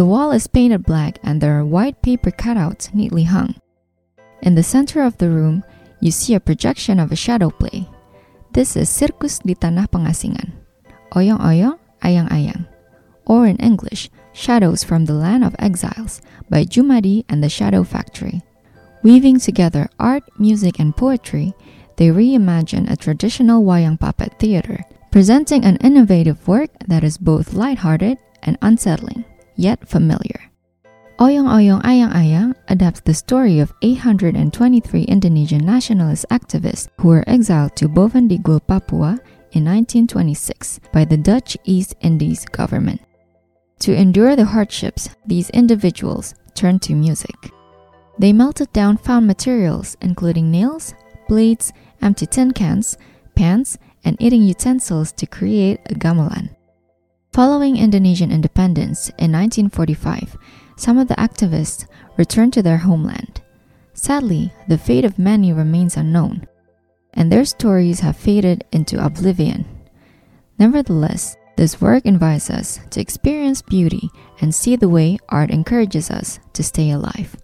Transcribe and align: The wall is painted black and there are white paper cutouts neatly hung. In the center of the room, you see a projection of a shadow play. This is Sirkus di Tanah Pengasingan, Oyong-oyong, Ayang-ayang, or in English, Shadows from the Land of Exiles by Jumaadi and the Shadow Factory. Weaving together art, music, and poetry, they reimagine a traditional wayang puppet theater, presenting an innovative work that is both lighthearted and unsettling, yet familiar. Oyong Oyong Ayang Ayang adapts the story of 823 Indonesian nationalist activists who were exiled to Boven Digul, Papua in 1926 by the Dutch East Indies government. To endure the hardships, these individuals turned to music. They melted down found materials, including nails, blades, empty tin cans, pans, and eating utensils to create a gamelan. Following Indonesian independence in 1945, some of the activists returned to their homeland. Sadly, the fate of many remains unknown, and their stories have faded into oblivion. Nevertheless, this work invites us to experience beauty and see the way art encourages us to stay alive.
The 0.00 0.06
wall 0.06 0.32
is 0.32 0.46
painted 0.46 0.86
black 0.86 1.18
and 1.22 1.42
there 1.42 1.60
are 1.60 1.62
white 1.62 2.00
paper 2.00 2.30
cutouts 2.30 2.94
neatly 2.94 3.24
hung. 3.24 3.56
In 4.40 4.54
the 4.54 4.62
center 4.62 5.02
of 5.02 5.18
the 5.18 5.28
room, 5.28 5.62
you 6.00 6.10
see 6.10 6.32
a 6.32 6.40
projection 6.40 6.98
of 6.98 7.12
a 7.12 7.20
shadow 7.20 7.50
play. 7.50 7.86
This 8.54 8.80
is 8.80 8.88
Sirkus 8.88 9.44
di 9.44 9.52
Tanah 9.54 9.92
Pengasingan, 9.92 10.56
Oyong-oyong, 11.12 11.76
Ayang-ayang, 12.00 12.64
or 13.26 13.44
in 13.44 13.60
English, 13.60 14.08
Shadows 14.32 14.82
from 14.82 15.04
the 15.04 15.12
Land 15.12 15.44
of 15.44 15.54
Exiles 15.58 16.22
by 16.48 16.64
Jumaadi 16.64 17.26
and 17.28 17.44
the 17.44 17.52
Shadow 17.52 17.84
Factory. 17.84 18.40
Weaving 19.02 19.38
together 19.38 19.90
art, 20.00 20.24
music, 20.40 20.80
and 20.80 20.96
poetry, 20.96 21.52
they 22.00 22.08
reimagine 22.08 22.88
a 22.88 22.96
traditional 22.96 23.64
wayang 23.68 24.00
puppet 24.00 24.32
theater, 24.40 24.80
presenting 25.12 25.66
an 25.66 25.76
innovative 25.84 26.48
work 26.48 26.70
that 26.88 27.04
is 27.04 27.20
both 27.20 27.52
lighthearted 27.52 28.16
and 28.42 28.56
unsettling, 28.62 29.28
yet 29.60 29.86
familiar. 29.86 30.50
Oyong 31.20 31.52
Oyong 31.52 31.84
Ayang 31.84 32.16
Ayang 32.16 32.54
adapts 32.68 33.04
the 33.04 33.12
story 33.12 33.60
of 33.60 33.74
823 33.82 35.04
Indonesian 35.04 35.60
nationalist 35.60 36.24
activists 36.30 36.88
who 36.96 37.08
were 37.08 37.28
exiled 37.28 37.76
to 37.76 37.88
Boven 37.88 38.26
Digul, 38.26 38.66
Papua 38.66 39.20
in 39.52 39.68
1926 39.68 40.80
by 40.94 41.04
the 41.04 41.18
Dutch 41.18 41.58
East 41.64 41.94
Indies 42.00 42.46
government. 42.46 43.02
To 43.80 43.94
endure 43.94 44.34
the 44.34 44.46
hardships, 44.46 45.10
these 45.26 45.50
individuals 45.50 46.34
turned 46.54 46.80
to 46.82 46.94
music. 46.94 47.36
They 48.18 48.32
melted 48.32 48.72
down 48.72 48.96
found 48.96 49.26
materials, 49.26 49.96
including 50.00 50.50
nails, 50.50 50.94
blades, 51.28 51.72
empty 52.00 52.26
tin 52.26 52.52
cans, 52.52 52.96
pans, 53.36 53.76
and 54.04 54.16
eating 54.20 54.42
utensils 54.42 55.12
to 55.12 55.26
create 55.26 55.80
a 55.86 55.94
gamelan. 55.94 56.56
Following 57.40 57.78
Indonesian 57.78 58.30
independence 58.30 59.08
in 59.16 59.32
1945, 59.32 60.36
some 60.76 60.98
of 60.98 61.08
the 61.08 61.14
activists 61.14 61.86
returned 62.18 62.52
to 62.52 62.62
their 62.62 62.76
homeland. 62.76 63.40
Sadly, 63.94 64.52
the 64.68 64.76
fate 64.76 65.06
of 65.06 65.18
many 65.18 65.50
remains 65.50 65.96
unknown, 65.96 66.46
and 67.14 67.32
their 67.32 67.46
stories 67.46 68.00
have 68.00 68.18
faded 68.18 68.64
into 68.72 69.02
oblivion. 69.02 69.64
Nevertheless, 70.58 71.34
this 71.56 71.80
work 71.80 72.04
invites 72.04 72.50
us 72.50 72.78
to 72.90 73.00
experience 73.00 73.62
beauty 73.62 74.10
and 74.42 74.54
see 74.54 74.76
the 74.76 74.90
way 74.90 75.16
art 75.30 75.50
encourages 75.50 76.10
us 76.10 76.40
to 76.52 76.62
stay 76.62 76.90
alive. 76.90 77.34